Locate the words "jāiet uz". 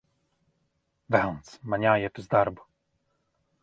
1.89-2.29